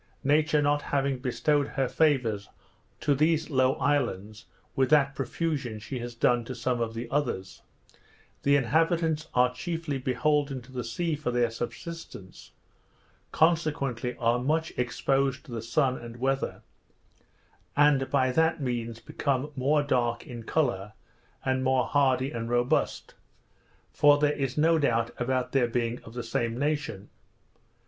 Nature 0.23 0.63
not 0.63 0.81
having 0.81 1.19
bestowed 1.19 1.67
her 1.77 1.87
favours 1.87 2.49
to 2.99 3.13
these 3.13 3.51
low 3.51 3.75
islands 3.75 4.45
with 4.75 4.89
that 4.89 5.13
profusion 5.13 5.77
she 5.77 5.99
has 5.99 6.15
done 6.15 6.43
to 6.43 6.55
some 6.55 6.81
of 6.81 6.95
the 6.95 7.07
others, 7.11 7.61
the 8.41 8.55
inhabitants 8.55 9.27
are 9.35 9.53
chiefly 9.53 9.99
beholden 9.99 10.59
to 10.59 10.71
the 10.71 10.83
sea 10.83 11.15
for 11.15 11.29
their 11.29 11.51
subsistence, 11.51 12.49
consequently 13.31 14.15
are 14.17 14.39
much 14.39 14.73
exposed 14.75 15.45
to 15.45 15.51
the 15.51 15.61
sun 15.61 15.97
and 15.99 16.17
weather; 16.17 16.63
and 17.77 18.09
by 18.09 18.31
that 18.31 18.59
means 18.59 18.99
become 18.99 19.51
more 19.55 19.83
dark 19.83 20.25
in 20.25 20.41
colour, 20.41 20.93
and 21.45 21.63
more 21.63 21.85
hardy 21.85 22.31
and 22.31 22.49
robust; 22.49 23.13
for 23.93 24.17
there 24.17 24.33
is 24.33 24.57
no 24.57 24.79
doubt 24.79 25.11
of 25.21 25.51
their 25.51 25.67
being 25.67 26.03
of 26.03 26.15
the 26.15 26.23
same 26.23 26.57
nation. 26.57 27.09